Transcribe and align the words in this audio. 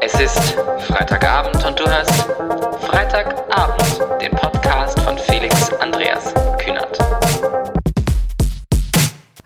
Es 0.00 0.14
ist 0.20 0.56
Freitagabend 0.86 1.64
und 1.66 1.78
du 1.78 1.84
hörst 1.84 2.28
Freitagabend, 2.82 4.00
den 4.22 4.30
Podcast 4.30 4.98
von 5.00 5.18
Felix 5.18 5.72
Andreas 5.74 6.32
Kühnert. 6.58 6.98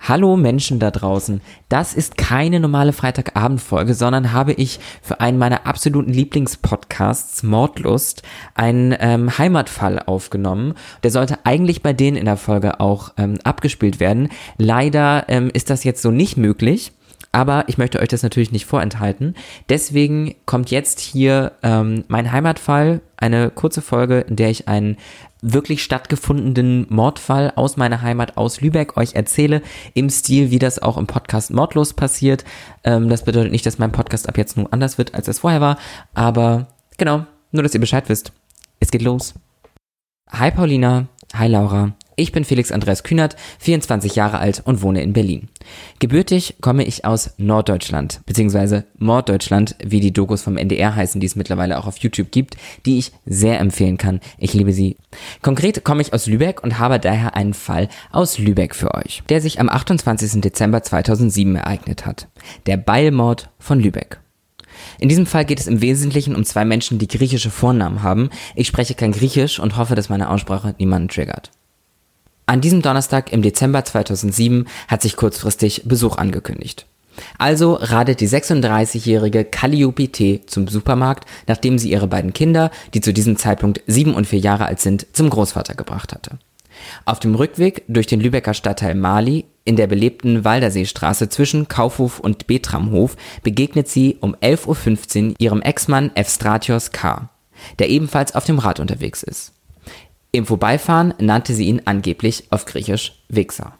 Hallo 0.00 0.36
Menschen 0.36 0.78
da 0.78 0.90
draußen. 0.90 1.40
Das 1.70 1.94
ist 1.94 2.18
keine 2.18 2.60
normale 2.60 2.92
Freitagabendfolge, 2.92 3.94
sondern 3.94 4.32
habe 4.32 4.52
ich 4.52 4.78
für 5.00 5.20
einen 5.20 5.38
meiner 5.38 5.66
absoluten 5.66 6.12
Lieblingspodcasts, 6.12 7.42
Mordlust, 7.42 8.22
einen 8.54 8.94
ähm, 9.00 9.38
Heimatfall 9.38 10.00
aufgenommen. 10.00 10.74
Der 11.02 11.10
sollte 11.10 11.38
eigentlich 11.44 11.82
bei 11.82 11.94
denen 11.94 12.16
in 12.16 12.26
der 12.26 12.36
Folge 12.36 12.78
auch 12.80 13.12
ähm, 13.16 13.38
abgespielt 13.44 14.00
werden. 14.00 14.28
Leider 14.58 15.24
ähm, 15.28 15.50
ist 15.54 15.70
das 15.70 15.84
jetzt 15.84 16.02
so 16.02 16.10
nicht 16.10 16.36
möglich. 16.36 16.92
Aber 17.32 17.64
ich 17.66 17.78
möchte 17.78 17.98
euch 17.98 18.08
das 18.08 18.22
natürlich 18.22 18.52
nicht 18.52 18.66
vorenthalten. 18.66 19.34
Deswegen 19.70 20.34
kommt 20.44 20.70
jetzt 20.70 21.00
hier 21.00 21.52
ähm, 21.62 22.04
mein 22.08 22.30
Heimatfall, 22.30 23.00
eine 23.16 23.50
kurze 23.50 23.80
Folge, 23.80 24.20
in 24.20 24.36
der 24.36 24.50
ich 24.50 24.68
einen 24.68 24.98
wirklich 25.40 25.82
stattgefundenen 25.82 26.86
Mordfall 26.88 27.52
aus 27.56 27.76
meiner 27.76 28.02
Heimat 28.02 28.36
aus 28.36 28.60
Lübeck 28.60 28.96
euch 28.96 29.14
erzähle, 29.14 29.62
im 29.94 30.08
Stil, 30.08 30.50
wie 30.50 30.58
das 30.58 30.80
auch 30.80 30.96
im 30.96 31.06
Podcast 31.06 31.50
Mordlos 31.50 31.94
passiert. 31.94 32.44
Ähm, 32.84 33.08
das 33.08 33.24
bedeutet 33.24 33.50
nicht, 33.50 33.66
dass 33.66 33.78
mein 33.78 33.92
Podcast 33.92 34.28
ab 34.28 34.38
jetzt 34.38 34.56
nur 34.56 34.72
anders 34.72 34.98
wird, 34.98 35.14
als 35.14 35.26
es 35.26 35.40
vorher 35.40 35.60
war, 35.60 35.78
aber 36.14 36.68
genau, 36.96 37.26
nur 37.50 37.62
dass 37.62 37.74
ihr 37.74 37.80
Bescheid 37.80 38.08
wisst. 38.08 38.32
Es 38.78 38.90
geht 38.90 39.02
los. 39.02 39.34
Hi 40.30 40.50
Paulina, 40.50 41.08
hi 41.34 41.48
Laura. 41.48 41.92
Ich 42.16 42.32
bin 42.32 42.44
Felix 42.44 42.70
Andreas 42.70 43.02
Kühnert, 43.02 43.36
24 43.58 44.14
Jahre 44.14 44.38
alt 44.38 44.62
und 44.64 44.82
wohne 44.82 45.02
in 45.02 45.12
Berlin. 45.12 45.48
Gebürtig 45.98 46.56
komme 46.60 46.84
ich 46.84 47.04
aus 47.04 47.34
Norddeutschland, 47.38 48.20
beziehungsweise 48.26 48.84
Morddeutschland, 48.98 49.76
wie 49.82 50.00
die 50.00 50.12
Dokus 50.12 50.42
vom 50.42 50.56
NDR 50.56 50.94
heißen, 50.94 51.20
die 51.20 51.26
es 51.26 51.36
mittlerweile 51.36 51.78
auch 51.78 51.86
auf 51.86 51.98
YouTube 51.98 52.30
gibt, 52.30 52.56
die 52.84 52.98
ich 52.98 53.12
sehr 53.24 53.60
empfehlen 53.60 53.98
kann. 53.98 54.20
Ich 54.38 54.52
liebe 54.54 54.72
sie. 54.72 54.96
Konkret 55.40 55.84
komme 55.84 56.02
ich 56.02 56.12
aus 56.12 56.26
Lübeck 56.26 56.62
und 56.62 56.78
habe 56.78 56.98
daher 56.98 57.34
einen 57.36 57.54
Fall 57.54 57.88
aus 58.10 58.38
Lübeck 58.38 58.74
für 58.74 58.94
euch, 58.94 59.22
der 59.28 59.40
sich 59.40 59.60
am 59.60 59.68
28. 59.68 60.40
Dezember 60.40 60.82
2007 60.82 61.56
ereignet 61.56 62.04
hat. 62.06 62.28
Der 62.66 62.76
Beilmord 62.76 63.50
von 63.58 63.80
Lübeck. 63.80 64.20
In 64.98 65.08
diesem 65.08 65.26
Fall 65.26 65.44
geht 65.44 65.60
es 65.60 65.66
im 65.66 65.80
Wesentlichen 65.80 66.34
um 66.34 66.44
zwei 66.44 66.64
Menschen, 66.64 66.98
die 66.98 67.08
griechische 67.08 67.50
Vornamen 67.50 68.02
haben. 68.02 68.30
Ich 68.54 68.66
spreche 68.66 68.94
kein 68.94 69.12
Griechisch 69.12 69.58
und 69.58 69.76
hoffe, 69.76 69.94
dass 69.94 70.08
meine 70.08 70.30
Aussprache 70.30 70.74
niemanden 70.78 71.08
triggert. 71.08 71.50
An 72.46 72.60
diesem 72.60 72.82
Donnerstag 72.82 73.32
im 73.32 73.42
Dezember 73.42 73.84
2007 73.84 74.66
hat 74.88 75.02
sich 75.02 75.16
kurzfristig 75.16 75.82
Besuch 75.84 76.16
angekündigt. 76.16 76.86
Also 77.38 77.74
radet 77.74 78.20
die 78.20 78.28
36-jährige 78.28 79.44
Calliope 79.44 80.08
T. 80.08 80.40
zum 80.46 80.66
Supermarkt, 80.68 81.26
nachdem 81.46 81.78
sie 81.78 81.90
ihre 81.90 82.06
beiden 82.08 82.32
Kinder, 82.32 82.70
die 82.94 83.00
zu 83.00 83.12
diesem 83.12 83.36
Zeitpunkt 83.36 83.82
sieben 83.86 84.14
und 84.14 84.26
vier 84.26 84.38
Jahre 84.38 84.66
alt 84.66 84.80
sind, 84.80 85.06
zum 85.12 85.30
Großvater 85.30 85.74
gebracht 85.74 86.12
hatte. 86.12 86.38
Auf 87.04 87.20
dem 87.20 87.34
Rückweg 87.34 87.84
durch 87.86 88.06
den 88.06 88.20
Lübecker 88.20 88.54
Stadtteil 88.54 88.94
Mali 88.94 89.44
in 89.64 89.76
der 89.76 89.86
belebten 89.86 90.44
Walderseestraße 90.44 91.28
zwischen 91.28 91.68
Kaufhof 91.68 92.18
und 92.18 92.46
Betramhof 92.46 93.16
begegnet 93.42 93.88
sie 93.88 94.16
um 94.20 94.34
11.15 94.34 95.28
Uhr 95.28 95.34
ihrem 95.38 95.62
Ex-Mann 95.62 96.10
Evstratios 96.16 96.90
K., 96.90 97.28
der 97.78 97.90
ebenfalls 97.90 98.34
auf 98.34 98.44
dem 98.44 98.58
Rad 98.58 98.80
unterwegs 98.80 99.22
ist. 99.22 99.52
Im 100.34 100.46
Vorbeifahren 100.46 101.12
nannte 101.18 101.54
sie 101.54 101.66
ihn 101.66 101.82
angeblich 101.84 102.44
auf 102.48 102.64
Griechisch 102.64 103.22
Wichser. 103.28 103.74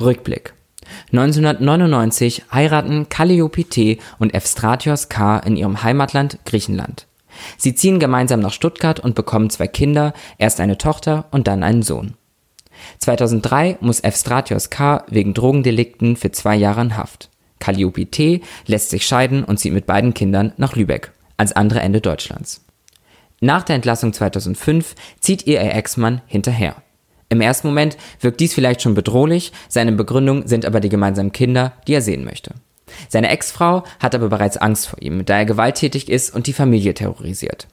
Rückblick. 0.00 0.52
1999 1.12 2.42
heiraten 2.52 3.08
Calliope 3.08 3.64
T. 3.64 3.98
und 4.18 4.34
Evstratios 4.34 5.08
K. 5.08 5.38
in 5.38 5.56
ihrem 5.56 5.84
Heimatland 5.84 6.40
Griechenland. 6.44 7.06
Sie 7.56 7.76
ziehen 7.76 8.00
gemeinsam 8.00 8.40
nach 8.40 8.52
Stuttgart 8.52 8.98
und 8.98 9.14
bekommen 9.14 9.48
zwei 9.48 9.68
Kinder, 9.68 10.12
erst 10.38 10.58
eine 10.58 10.76
Tochter 10.76 11.26
und 11.30 11.46
dann 11.46 11.62
einen 11.62 11.82
Sohn. 11.82 12.14
2003 12.98 13.78
muss 13.80 14.02
Evstratios 14.02 14.70
K. 14.70 15.04
wegen 15.08 15.34
Drogendelikten 15.34 16.16
für 16.16 16.32
zwei 16.32 16.56
Jahre 16.56 16.80
in 16.80 16.96
Haft. 16.96 17.30
Calliope 17.60 18.06
T. 18.06 18.40
lässt 18.66 18.90
sich 18.90 19.06
scheiden 19.06 19.44
und 19.44 19.58
zieht 19.58 19.72
mit 19.72 19.86
beiden 19.86 20.14
Kindern 20.14 20.52
nach 20.56 20.74
Lübeck, 20.74 21.12
ans 21.36 21.52
andere 21.52 21.78
Ende 21.78 22.00
Deutschlands. 22.00 22.64
Nach 23.40 23.62
der 23.62 23.76
Entlassung 23.76 24.12
2005 24.12 24.94
zieht 25.18 25.46
ihr 25.46 25.62
ihr 25.62 25.74
Ex-Mann 25.74 26.20
hinterher. 26.26 26.76
Im 27.30 27.40
ersten 27.40 27.68
Moment 27.68 27.96
wirkt 28.20 28.40
dies 28.40 28.52
vielleicht 28.52 28.82
schon 28.82 28.94
bedrohlich, 28.94 29.52
seine 29.68 29.92
Begründung 29.92 30.46
sind 30.46 30.66
aber 30.66 30.80
die 30.80 30.88
gemeinsamen 30.88 31.32
Kinder, 31.32 31.72
die 31.86 31.94
er 31.94 32.02
sehen 32.02 32.24
möchte. 32.24 32.54
Seine 33.08 33.30
Ex-Frau 33.30 33.84
hat 33.98 34.14
aber 34.14 34.28
bereits 34.28 34.56
Angst 34.56 34.88
vor 34.88 35.00
ihm, 35.00 35.24
da 35.24 35.38
er 35.38 35.44
gewalttätig 35.46 36.10
ist 36.10 36.34
und 36.34 36.48
die 36.48 36.52
Familie 36.52 36.92
terrorisiert. 36.92 37.68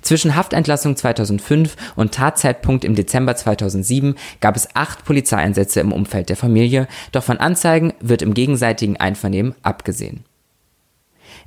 Zwischen 0.00 0.34
Haftentlassung 0.34 0.96
2005 0.96 1.76
und 1.94 2.14
Tatzeitpunkt 2.14 2.84
im 2.84 2.94
Dezember 2.94 3.36
2007 3.36 4.16
gab 4.40 4.56
es 4.56 4.74
acht 4.74 5.04
Polizeieinsätze 5.04 5.80
im 5.80 5.92
Umfeld 5.92 6.30
der 6.30 6.36
Familie, 6.36 6.88
doch 7.12 7.22
von 7.22 7.36
Anzeigen 7.36 7.92
wird 8.00 8.22
im 8.22 8.32
gegenseitigen 8.34 8.96
Einvernehmen 8.96 9.54
abgesehen. 9.62 10.24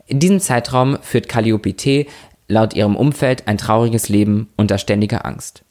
In 0.06 0.20
diesem 0.20 0.40
Zeitraum 0.40 1.00
führt 1.02 1.28
Calliope 1.28 1.74
T 1.74 2.08
laut 2.50 2.74
ihrem 2.74 2.98
Umfeld 2.98 3.48
ein 3.48 3.58
trauriges 3.58 4.10
Leben 4.10 4.50
unter 4.58 4.78
ständiger 4.78 5.26
Angst. 5.26 5.64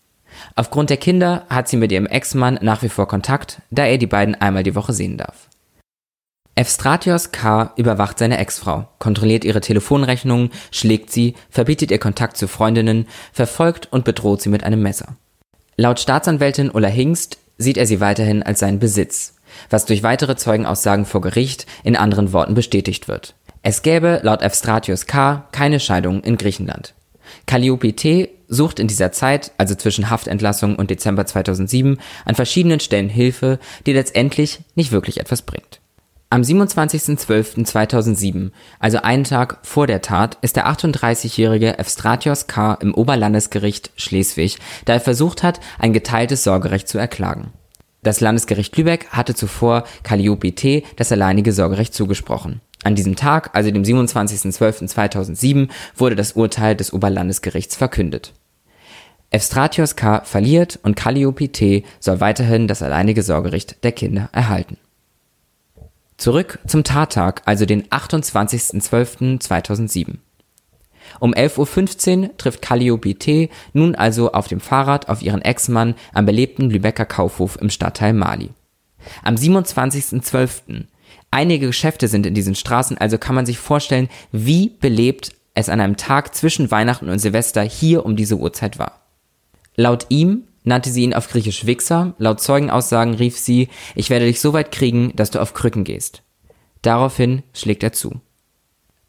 Aufgrund 0.54 0.88
der 0.88 0.96
Kinder 0.96 1.44
hat 1.50 1.68
sie 1.68 1.76
mit 1.76 1.92
ihrem 1.92 2.06
Ex-Mann 2.06 2.58
nach 2.62 2.82
wie 2.82 2.88
vor 2.88 3.08
Kontakt, 3.08 3.60
da 3.70 3.84
er 3.84 3.98
die 3.98 4.06
beiden 4.06 4.34
einmal 4.34 4.62
die 4.62 4.74
Woche 4.74 4.92
sehen 4.92 5.18
darf. 5.18 5.48
Evstratios 6.54 7.30
K. 7.30 7.72
überwacht 7.76 8.18
seine 8.18 8.38
Ex-Frau, 8.38 8.88
kontrolliert 8.98 9.44
ihre 9.44 9.60
Telefonrechnungen, 9.60 10.50
schlägt 10.72 11.12
sie, 11.12 11.34
verbietet 11.50 11.90
ihr 11.90 12.00
Kontakt 12.00 12.36
zu 12.36 12.48
Freundinnen, 12.48 13.06
verfolgt 13.32 13.92
und 13.92 14.04
bedroht 14.04 14.42
sie 14.42 14.48
mit 14.48 14.64
einem 14.64 14.82
Messer. 14.82 15.16
Laut 15.76 16.00
Staatsanwältin 16.00 16.70
Ulla 16.70 16.88
Hingst 16.88 17.38
sieht 17.58 17.76
er 17.76 17.86
sie 17.86 18.00
weiterhin 18.00 18.42
als 18.42 18.58
seinen 18.58 18.80
Besitz, 18.80 19.36
was 19.70 19.86
durch 19.86 20.02
weitere 20.02 20.34
Zeugenaussagen 20.34 21.04
vor 21.04 21.20
Gericht 21.20 21.66
in 21.84 21.96
anderen 21.96 22.32
Worten 22.32 22.54
bestätigt 22.54 23.06
wird. 23.06 23.34
Es 23.62 23.82
gäbe 23.82 24.20
laut 24.22 24.42
Evstratios 24.42 25.06
K. 25.06 25.46
keine 25.52 25.80
Scheidung 25.80 26.22
in 26.22 26.36
Griechenland. 26.36 26.94
Calliope 27.46 27.94
T. 27.94 28.30
sucht 28.48 28.78
in 28.78 28.88
dieser 28.88 29.12
Zeit, 29.12 29.52
also 29.58 29.74
zwischen 29.74 30.10
Haftentlassung 30.10 30.76
und 30.76 30.90
Dezember 30.90 31.26
2007, 31.26 31.98
an 32.24 32.34
verschiedenen 32.34 32.80
Stellen 32.80 33.10
Hilfe, 33.10 33.58
die 33.86 33.92
letztendlich 33.92 34.60
nicht 34.74 34.92
wirklich 34.92 35.20
etwas 35.20 35.42
bringt. 35.42 35.80
Am 36.30 36.42
27.12.2007, 36.42 38.50
also 38.80 38.98
einen 38.98 39.24
Tag 39.24 39.60
vor 39.62 39.86
der 39.86 40.02
Tat, 40.02 40.36
ist 40.42 40.56
der 40.56 40.68
38-jährige 40.68 41.78
Evstratios 41.78 42.46
K. 42.46 42.74
im 42.74 42.94
Oberlandesgericht 42.94 43.92
Schleswig, 43.96 44.58
da 44.84 44.92
er 44.92 45.00
versucht 45.00 45.42
hat, 45.42 45.58
ein 45.78 45.94
geteiltes 45.94 46.44
Sorgerecht 46.44 46.86
zu 46.86 46.98
erklagen. 46.98 47.54
Das 48.02 48.20
Landesgericht 48.20 48.76
Lübeck 48.76 49.08
hatte 49.08 49.34
zuvor 49.34 49.84
Calliope 50.02 50.54
T. 50.54 50.84
das 50.96 51.10
alleinige 51.12 51.52
Sorgerecht 51.52 51.94
zugesprochen. 51.94 52.60
An 52.84 52.94
diesem 52.94 53.16
Tag, 53.16 53.50
also 53.54 53.70
dem 53.70 53.82
27.12.2007, 53.82 55.68
wurde 55.96 56.16
das 56.16 56.32
Urteil 56.32 56.76
des 56.76 56.92
Oberlandesgerichts 56.92 57.76
verkündet. 57.76 58.34
Evstratios 59.30 59.96
K. 59.96 60.22
verliert 60.24 60.78
und 60.82 60.96
Calliope 60.96 61.48
T. 61.48 61.84
soll 62.00 62.20
weiterhin 62.20 62.66
das 62.66 62.82
alleinige 62.82 63.22
Sorgerecht 63.22 63.84
der 63.84 63.92
Kinder 63.92 64.30
erhalten. 64.32 64.78
Zurück 66.16 66.58
zum 66.66 66.82
Tattag, 66.82 67.42
also 67.44 67.66
den 67.66 67.84
28.12.2007. 67.88 70.16
Um 71.20 71.34
11.15 71.34 72.22
Uhr 72.22 72.36
trifft 72.36 72.62
Calliope 72.62 73.14
T. 73.14 73.50
nun 73.72 73.94
also 73.94 74.32
auf 74.32 74.48
dem 74.48 74.58
Fahrrad 74.60 75.08
auf 75.08 75.22
ihren 75.22 75.42
Ex-Mann 75.42 75.94
am 76.12 76.26
belebten 76.26 76.70
Lübecker 76.70 77.06
Kaufhof 77.06 77.56
im 77.60 77.70
Stadtteil 77.70 78.12
Mali. 78.12 78.50
Am 79.22 79.36
27.12. 79.36 80.86
Einige 81.30 81.66
Geschäfte 81.66 82.08
sind 82.08 82.26
in 82.26 82.34
diesen 82.34 82.54
Straßen, 82.54 82.98
also 82.98 83.18
kann 83.18 83.34
man 83.34 83.46
sich 83.46 83.58
vorstellen, 83.58 84.08
wie 84.32 84.70
belebt 84.80 85.32
es 85.54 85.68
an 85.68 85.80
einem 85.80 85.96
Tag 85.96 86.34
zwischen 86.34 86.70
Weihnachten 86.70 87.08
und 87.08 87.18
Silvester 87.18 87.62
hier 87.62 88.06
um 88.06 88.16
diese 88.16 88.36
Uhrzeit 88.36 88.78
war. 88.78 89.02
Laut 89.76 90.06
ihm 90.08 90.44
nannte 90.64 90.90
sie 90.90 91.02
ihn 91.02 91.14
auf 91.14 91.28
Griechisch 91.28 91.66
Wichser, 91.66 92.14
laut 92.18 92.40
Zeugenaussagen 92.40 93.14
rief 93.14 93.38
sie, 93.38 93.68
ich 93.94 94.10
werde 94.10 94.26
dich 94.26 94.40
so 94.40 94.52
weit 94.52 94.70
kriegen, 94.70 95.14
dass 95.16 95.30
du 95.30 95.40
auf 95.40 95.54
Krücken 95.54 95.84
gehst. 95.84 96.22
Daraufhin 96.82 97.42
schlägt 97.54 97.82
er 97.82 97.92
zu. 97.92 98.20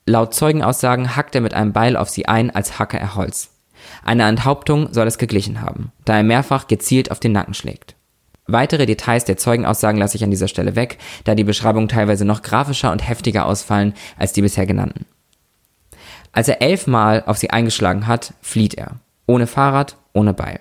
Laut 0.06 0.34
Zeugenaussagen 0.34 1.16
hackt 1.16 1.36
er 1.36 1.42
mit 1.42 1.54
einem 1.54 1.74
Beil 1.74 1.96
auf 1.96 2.10
sie 2.10 2.28
ein, 2.28 2.50
als 2.50 2.80
hacke 2.80 2.98
er 2.98 3.16
Holz. 3.16 3.52
Eine 4.04 4.28
Enthauptung 4.28 4.92
soll 4.92 5.08
es 5.08 5.18
geglichen 5.18 5.62
haben, 5.62 5.92
da 6.06 6.18
er 6.18 6.24
mehrfach 6.24 6.68
gezielt 6.68 7.12
auf 7.12 7.20
den 7.20 7.32
Nacken 7.32 7.54
schlägt. 7.54 7.96
Weitere 8.52 8.88
Details 8.88 9.26
der 9.26 9.38
Zeugenaussagen 9.38 10.00
lasse 10.00 10.18
ich 10.18 10.24
an 10.24 10.32
dieser 10.32 10.48
Stelle 10.48 10.76
weg, 10.76 10.98
da 11.24 11.36
die 11.36 11.44
Beschreibungen 11.44 11.88
teilweise 11.88 12.26
noch 12.26 12.42
grafischer 12.42 12.92
und 12.92 13.08
heftiger 13.08 13.46
ausfallen 13.46 13.94
als 14.18 14.34
die 14.34 14.42
bisher 14.42 14.66
genannten. 14.66 15.06
Als 16.32 16.48
er 16.48 16.62
elfmal 16.62 17.24
auf 17.26 17.38
sie 17.38 17.52
eingeschlagen 17.52 18.08
hat, 18.08 18.34
flieht 18.42 18.74
er. 18.74 19.00
Ohne 19.28 19.46
Fahrrad, 19.46 19.98
ohne 20.14 20.34
Beil. 20.34 20.60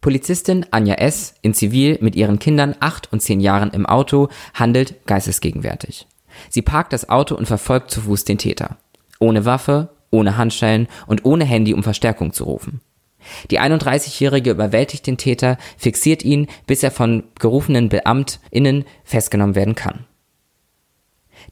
Polizistin 0.00 0.66
Anja 0.70 0.94
S. 0.94 1.34
in 1.42 1.54
Zivil 1.54 1.98
mit 2.00 2.14
ihren 2.14 2.38
Kindern 2.38 2.76
acht 2.78 3.12
und 3.12 3.20
zehn 3.20 3.40
Jahren 3.40 3.70
im 3.70 3.86
Auto 3.86 4.28
handelt 4.54 5.06
geistesgegenwärtig. 5.06 6.06
Sie 6.50 6.62
parkt 6.62 6.92
das 6.92 7.08
Auto 7.08 7.34
und 7.34 7.46
verfolgt 7.46 7.90
zu 7.90 8.02
Fuß 8.02 8.24
den 8.24 8.38
Täter. 8.38 8.76
Ohne 9.18 9.44
Waffe, 9.44 9.90
ohne 10.10 10.36
Handschellen 10.36 10.88
und 11.06 11.24
ohne 11.24 11.44
Handy, 11.44 11.74
um 11.74 11.82
Verstärkung 11.82 12.32
zu 12.32 12.44
rufen. 12.44 12.80
Die 13.50 13.60
31-Jährige 13.60 14.50
überwältigt 14.50 15.06
den 15.06 15.16
Täter, 15.16 15.58
fixiert 15.76 16.22
ihn, 16.22 16.48
bis 16.66 16.82
er 16.82 16.90
von 16.90 17.24
gerufenen 17.38 17.88
BeamtInnen 17.88 18.84
festgenommen 19.04 19.54
werden 19.54 19.74
kann. 19.74 20.06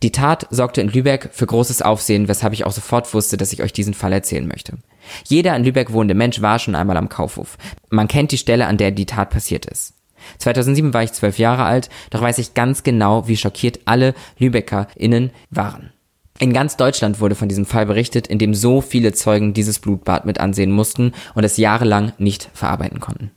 Die 0.03 0.13
Tat 0.13 0.47
sorgte 0.51 0.81
in 0.81 0.89
Lübeck 0.89 1.31
für 1.33 1.47
großes 1.47 1.83
Aufsehen, 1.83 2.29
weshalb 2.29 2.53
ich 2.53 2.65
auch 2.65 2.73
sofort 2.73 3.13
wusste, 3.13 3.37
dass 3.37 3.53
ich 3.53 3.63
euch 3.63 3.73
diesen 3.73 3.95
Fall 3.95 4.13
erzählen 4.13 4.47
möchte. 4.47 4.79
Jeder 5.27 5.55
in 5.57 5.65
Lübeck 5.65 5.93
wohnende 5.93 6.15
Mensch 6.15 6.41
war 6.41 6.59
schon 6.59 6.75
einmal 6.75 6.97
am 6.97 7.09
Kaufhof. 7.09 7.59
Man 7.89 8.09
kennt 8.09 8.33
die 8.33 8.39
Stelle, 8.39 8.67
an 8.67 8.77
der 8.77 8.93
die 8.93 9.07
Tat 9.07 9.31
passiert 9.31 9.67
ist. 9.67 9.95
2007 10.39 10.95
war 10.95 11.03
ich 11.03 11.13
zwölf 11.13 11.39
Jahre 11.39 11.65
alt, 11.65 11.89
doch 12.11 12.21
weiß 12.21 12.39
ich 12.39 12.55
ganz 12.55 12.83
genau, 12.83 13.27
wie 13.27 13.37
schockiert 13.37 13.81
alle 13.87 14.15
LübeckerInnen 14.39 15.31
waren. 15.51 15.93
In 16.41 16.55
ganz 16.55 16.79
Deutschland 16.79 17.21
wurde 17.21 17.35
von 17.35 17.51
diesem 17.51 17.67
Fall 17.67 17.85
berichtet, 17.85 18.27
in 18.27 18.39
dem 18.39 18.55
so 18.55 18.81
viele 18.81 19.13
Zeugen 19.13 19.53
dieses 19.53 19.79
Blutbad 19.79 20.25
mit 20.25 20.41
ansehen 20.41 20.71
mussten 20.71 21.13
und 21.35 21.45
es 21.45 21.59
jahrelang 21.59 22.15
nicht 22.17 22.49
verarbeiten 22.55 22.99
konnten. 22.99 23.31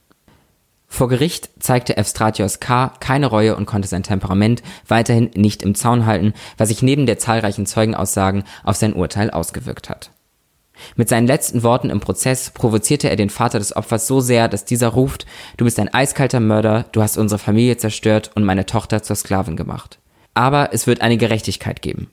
Vor 0.88 1.10
Gericht 1.10 1.50
zeigte 1.60 1.98
Evstratios 1.98 2.62
K. 2.62 2.94
keine 3.02 3.26
Reue 3.26 3.58
und 3.58 3.66
konnte 3.66 3.90
sein 3.90 4.04
Temperament 4.04 4.64
weiterhin 4.88 5.32
nicht 5.36 5.64
im 5.64 5.76
Zaun 5.76 6.06
halten, 6.06 6.34
was 6.58 6.70
sich 6.70 6.82
neben 6.82 7.06
der 7.06 7.18
zahlreichen 7.18 7.66
Zeugenaussagen 7.66 8.46
auf 8.64 8.78
sein 8.78 8.94
Urteil 8.94 9.32
ausgewirkt 9.32 9.90
hat. 9.90 10.12
Mit 10.96 11.10
seinen 11.10 11.28
letzten 11.28 11.62
Worten 11.62 11.90
im 11.90 12.00
Prozess 12.00 12.52
provozierte 12.52 13.10
er 13.10 13.18
den 13.18 13.30
Vater 13.30 13.60
des 13.60 13.76
Opfers 13.76 14.08
so 14.08 14.22
sehr, 14.22 14.48
dass 14.48 14.64
dieser 14.64 14.88
ruft, 14.88 15.26
du 15.58 15.66
bist 15.66 15.78
ein 15.78 15.94
eiskalter 15.94 16.40
Mörder, 16.40 16.86
du 16.94 17.02
hast 17.02 17.18
unsere 17.18 17.40
Familie 17.40 17.76
zerstört 17.76 18.32
und 18.36 18.46
meine 18.46 18.66
Tochter 18.66 19.04
zur 19.04 19.18
Sklavin 19.18 19.58
gemacht. 19.58 20.00
Aber 20.36 20.70
es 20.72 20.88
wird 20.88 21.02
eine 21.02 21.18
Gerechtigkeit 21.18 21.82
geben. 21.82 22.10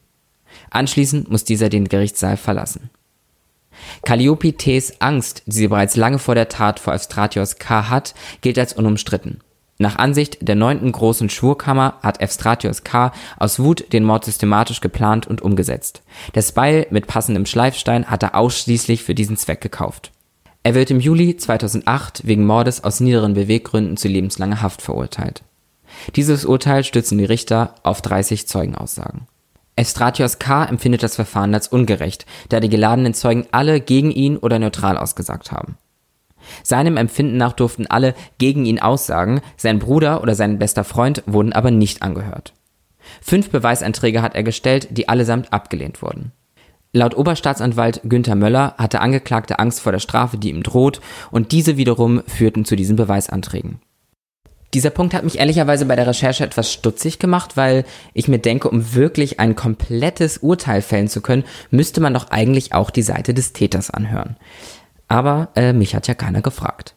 Anschließend 0.70 1.31
muss 1.31 1.44
dieser 1.44 1.69
den 1.69 1.88
Gerichtssaal 1.88 2.37
verlassen. 2.37 2.91
Calliope 4.02 4.52
T's 4.56 5.00
Angst, 5.00 5.43
die 5.47 5.52
sie 5.52 5.69
bereits 5.69 5.97
lange 5.97 6.19
vor 6.19 6.35
der 6.35 6.49
Tat 6.49 6.81
vor 6.81 6.94
Evstratios 6.94 7.56
K. 7.56 7.88
hat, 7.88 8.14
gilt 8.41 8.58
als 8.58 8.73
unumstritten. 8.73 9.41
Nach 9.79 9.97
Ansicht 9.97 10.47
der 10.47 10.56
neunten 10.56 10.93
großen 10.93 11.31
Schwurkammer 11.31 11.94
hat 12.02 12.20
Evstratios 12.20 12.85
K. 12.85 13.12
aus 13.38 13.61
Wut 13.61 13.94
den 13.94 14.05
Mord 14.05 14.26
systematisch 14.26 14.82
geplant 14.82 15.26
und 15.26 15.41
umgesetzt. 15.41 16.02
Das 16.35 16.52
Beil 16.52 16.87
mit 16.91 17.06
passendem 17.06 17.47
Schleifstein 17.47 18.11
hat 18.11 18.23
er 18.23 18.35
ausschließlich 18.35 19.02
für 19.02 19.14
diesen 19.14 19.38
Zweck 19.38 19.62
gekauft. 19.62 20.12
Er 20.62 20.75
wird 20.75 20.91
im 20.91 21.00
Juli 21.00 21.35
2008 21.35 22.26
wegen 22.26 22.44
Mordes 22.44 22.85
aus 22.85 23.00
niederen 23.00 23.32
Beweggründen 23.32 23.97
zu 23.97 24.08
lebenslanger 24.08 24.61
Haft 24.61 24.82
verurteilt. 24.82 25.43
Dieses 26.14 26.44
Urteil 26.44 26.85
stützen 26.85 27.17
die 27.17 27.25
Richter 27.25 27.75
auf 27.82 28.02
30 28.02 28.47
Zeugenaussagen. 28.47 29.26
Estratios 29.80 30.38
K. 30.38 30.64
empfindet 30.64 31.02
das 31.02 31.16
Verfahren 31.16 31.54
als 31.54 31.68
ungerecht, 31.68 32.26
da 32.50 32.60
die 32.60 32.68
geladenen 32.68 33.14
Zeugen 33.14 33.46
alle 33.50 33.80
gegen 33.80 34.10
ihn 34.10 34.36
oder 34.36 34.58
neutral 34.58 34.98
ausgesagt 34.98 35.52
haben. 35.52 35.78
Seinem 36.62 36.98
Empfinden 36.98 37.38
nach 37.38 37.54
durften 37.54 37.86
alle 37.86 38.14
gegen 38.36 38.66
ihn 38.66 38.78
aussagen, 38.78 39.40
sein 39.56 39.78
Bruder 39.78 40.22
oder 40.22 40.34
sein 40.34 40.58
bester 40.58 40.84
Freund 40.84 41.22
wurden 41.26 41.54
aber 41.54 41.70
nicht 41.70 42.02
angehört. 42.02 42.52
Fünf 43.22 43.48
Beweisanträge 43.48 44.20
hat 44.20 44.34
er 44.34 44.42
gestellt, 44.42 44.88
die 44.90 45.08
allesamt 45.08 45.50
abgelehnt 45.50 46.02
wurden. 46.02 46.32
Laut 46.92 47.16
Oberstaatsanwalt 47.16 48.02
Günther 48.04 48.34
Möller 48.34 48.74
hatte 48.76 49.00
Angeklagte 49.00 49.58
Angst 49.58 49.80
vor 49.80 49.92
der 49.92 49.98
Strafe, 49.98 50.36
die 50.36 50.50
ihm 50.50 50.62
droht, 50.62 51.00
und 51.30 51.52
diese 51.52 51.78
wiederum 51.78 52.22
führten 52.26 52.66
zu 52.66 52.76
diesen 52.76 52.96
Beweisanträgen. 52.96 53.80
Dieser 54.72 54.90
Punkt 54.90 55.14
hat 55.14 55.25
mich 55.25 55.38
ehrlicherweise 55.38 55.87
bei 55.87 55.96
der 55.96 56.06
Recherche 56.06 56.44
etwas 56.44 56.72
stutzig 56.72 57.19
gemacht, 57.19 57.56
weil 57.56 57.84
ich 58.14 58.28
mir 58.28 58.38
denke, 58.38 58.69
um 58.69 58.94
wirklich 58.94 59.40
ein 59.40 59.56
komplettes 59.56 60.38
Urteil 60.38 60.81
fällen 60.81 61.08
zu 61.08 61.20
können, 61.20 61.44
müsste 61.70 62.00
man 62.00 62.14
doch 62.14 62.31
eigentlich 62.31 62.72
auch 62.72 62.90
die 62.90 63.02
Seite 63.02 63.34
des 63.34 63.52
Täters 63.52 63.90
anhören. 63.90 64.37
Aber 65.08 65.49
äh, 65.56 65.72
mich 65.72 65.96
hat 65.96 66.06
ja 66.06 66.14
keiner 66.14 66.40
gefragt. 66.40 66.94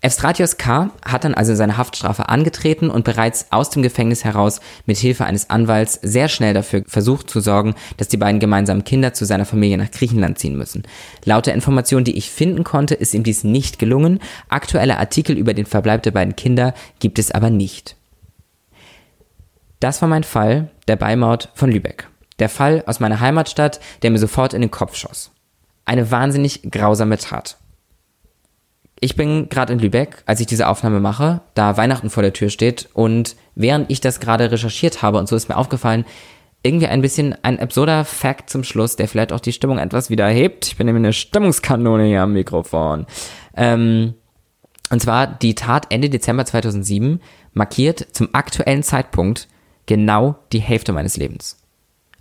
Evstratios 0.00 0.58
K. 0.58 0.90
hat 1.04 1.24
dann 1.24 1.34
also 1.34 1.56
seine 1.56 1.76
Haftstrafe 1.76 2.28
angetreten 2.28 2.88
und 2.88 3.04
bereits 3.04 3.48
aus 3.50 3.70
dem 3.70 3.82
Gefängnis 3.82 4.24
heraus 4.24 4.60
mit 4.86 4.96
Hilfe 4.96 5.24
eines 5.24 5.50
Anwalts 5.50 5.98
sehr 6.02 6.28
schnell 6.28 6.54
dafür 6.54 6.84
versucht 6.86 7.28
zu 7.28 7.40
sorgen, 7.40 7.74
dass 7.96 8.06
die 8.06 8.16
beiden 8.16 8.38
gemeinsamen 8.38 8.84
Kinder 8.84 9.12
zu 9.12 9.24
seiner 9.24 9.44
Familie 9.44 9.76
nach 9.76 9.90
Griechenland 9.90 10.38
ziehen 10.38 10.56
müssen. 10.56 10.84
Laut 11.24 11.46
der 11.46 11.54
Information, 11.54 12.04
die 12.04 12.16
ich 12.16 12.30
finden 12.30 12.62
konnte, 12.62 12.94
ist 12.94 13.12
ihm 13.12 13.24
dies 13.24 13.42
nicht 13.42 13.80
gelungen. 13.80 14.20
Aktuelle 14.48 14.98
Artikel 14.98 15.36
über 15.36 15.52
den 15.52 15.66
Verbleib 15.66 16.04
der 16.04 16.12
beiden 16.12 16.36
Kinder 16.36 16.74
gibt 17.00 17.18
es 17.18 17.32
aber 17.32 17.50
nicht. 17.50 17.96
Das 19.80 20.00
war 20.00 20.08
mein 20.08 20.24
Fall, 20.24 20.70
der 20.86 20.96
Beimord 20.96 21.50
von 21.54 21.72
Lübeck. 21.72 22.08
Der 22.38 22.48
Fall 22.48 22.84
aus 22.86 23.00
meiner 23.00 23.18
Heimatstadt, 23.18 23.80
der 24.02 24.12
mir 24.12 24.18
sofort 24.18 24.54
in 24.54 24.60
den 24.60 24.70
Kopf 24.70 24.94
schoss. 24.94 25.32
Eine 25.84 26.12
wahnsinnig 26.12 26.62
grausame 26.70 27.18
Tat. 27.18 27.57
Ich 29.00 29.14
bin 29.14 29.48
gerade 29.48 29.72
in 29.72 29.78
Lübeck, 29.78 30.22
als 30.26 30.40
ich 30.40 30.46
diese 30.46 30.68
Aufnahme 30.68 31.00
mache, 31.00 31.40
da 31.54 31.76
Weihnachten 31.76 32.10
vor 32.10 32.22
der 32.22 32.32
Tür 32.32 32.50
steht 32.50 32.88
und 32.94 33.36
während 33.54 33.90
ich 33.90 34.00
das 34.00 34.20
gerade 34.20 34.50
recherchiert 34.50 35.02
habe 35.02 35.18
und 35.18 35.28
so 35.28 35.36
ist 35.36 35.48
mir 35.48 35.56
aufgefallen, 35.56 36.04
irgendwie 36.62 36.88
ein 36.88 37.02
bisschen 37.02 37.36
ein 37.42 37.60
absurder 37.60 38.04
Fact 38.04 38.50
zum 38.50 38.64
Schluss, 38.64 38.96
der 38.96 39.06
vielleicht 39.06 39.32
auch 39.32 39.40
die 39.40 39.52
Stimmung 39.52 39.78
etwas 39.78 40.10
wieder 40.10 40.26
hebt. 40.26 40.66
Ich 40.66 40.76
bin 40.76 40.86
nämlich 40.86 41.04
eine 41.04 41.12
Stimmungskanone 41.12 42.04
hier 42.06 42.22
am 42.22 42.32
Mikrofon. 42.32 43.06
Ähm, 43.56 44.14
und 44.90 45.00
zwar 45.00 45.26
die 45.26 45.54
Tat 45.54 45.86
Ende 45.90 46.10
Dezember 46.10 46.44
2007 46.44 47.20
markiert 47.52 48.06
zum 48.12 48.30
aktuellen 48.32 48.82
Zeitpunkt 48.82 49.48
genau 49.86 50.36
die 50.52 50.60
Hälfte 50.60 50.92
meines 50.92 51.16
Lebens. 51.16 51.58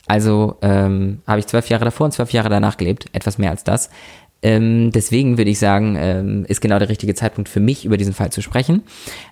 Also 0.07 0.57
ähm, 0.61 1.21
habe 1.27 1.39
ich 1.39 1.47
zwölf 1.47 1.69
Jahre 1.69 1.85
davor 1.85 2.05
und 2.05 2.11
zwölf 2.11 2.31
Jahre 2.31 2.49
danach 2.49 2.77
gelebt, 2.77 3.07
etwas 3.13 3.37
mehr 3.37 3.51
als 3.51 3.63
das. 3.63 3.89
Ähm, 4.41 4.91
deswegen 4.91 5.37
würde 5.37 5.51
ich 5.51 5.59
sagen, 5.59 5.95
ähm, 5.99 6.45
ist 6.47 6.61
genau 6.61 6.79
der 6.79 6.89
richtige 6.89 7.15
Zeitpunkt 7.15 7.49
für 7.49 7.59
mich, 7.59 7.85
über 7.85 7.97
diesen 7.97 8.13
Fall 8.13 8.31
zu 8.31 8.41
sprechen. 8.41 8.83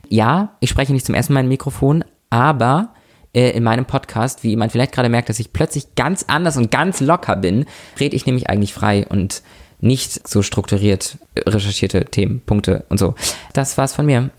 Ja, 0.09 0.55
ich 0.59 0.69
spreche 0.69 0.93
nicht 0.93 1.05
zum 1.05 1.15
ersten 1.15 1.33
Mal 1.33 1.41
im 1.41 1.47
Mikrofon, 1.47 2.03
aber 2.29 2.93
äh, 3.33 3.51
in 3.51 3.63
meinem 3.63 3.85
Podcast, 3.85 4.43
wie 4.43 4.55
man 4.55 4.69
vielleicht 4.69 4.93
gerade 4.93 5.09
merkt, 5.09 5.29
dass 5.29 5.39
ich 5.39 5.53
plötzlich 5.53 5.95
ganz 5.95 6.25
anders 6.27 6.57
und 6.57 6.71
ganz 6.71 7.01
locker 7.01 7.35
bin, 7.35 7.65
rede 7.99 8.15
ich 8.15 8.25
nämlich 8.25 8.49
eigentlich 8.49 8.73
frei 8.73 9.05
und 9.07 9.43
nicht 9.81 10.27
so 10.27 10.41
strukturiert 10.41 11.17
recherchierte 11.37 12.05
Themen, 12.05 12.41
Punkte 12.45 12.85
und 12.89 12.97
so. 12.97 13.13
Das 13.53 13.77
war's 13.77 13.93
von 13.93 14.05
mir. 14.05 14.31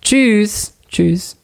Tschüss. 0.00 0.74
Tschüss. 0.88 1.36